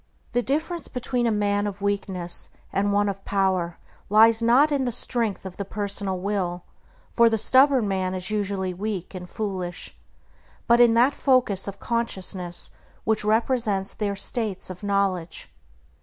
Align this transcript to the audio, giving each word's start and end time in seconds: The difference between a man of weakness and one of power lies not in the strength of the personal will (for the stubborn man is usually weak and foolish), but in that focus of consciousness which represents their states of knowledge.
The 0.31 0.41
difference 0.41 0.87
between 0.87 1.27
a 1.27 1.31
man 1.31 1.67
of 1.67 1.79
weakness 1.79 2.49
and 2.73 2.91
one 2.91 3.07
of 3.07 3.23
power 3.23 3.77
lies 4.09 4.41
not 4.41 4.71
in 4.71 4.85
the 4.85 4.91
strength 4.91 5.45
of 5.45 5.57
the 5.57 5.63
personal 5.63 6.17
will 6.19 6.63
(for 7.13 7.29
the 7.29 7.37
stubborn 7.37 7.87
man 7.87 8.15
is 8.15 8.31
usually 8.31 8.73
weak 8.73 9.13
and 9.13 9.29
foolish), 9.29 9.95
but 10.65 10.79
in 10.79 10.95
that 10.95 11.13
focus 11.13 11.67
of 11.67 11.79
consciousness 11.79 12.71
which 13.03 13.23
represents 13.23 13.93
their 13.93 14.15
states 14.15 14.71
of 14.71 14.81
knowledge. 14.81 15.53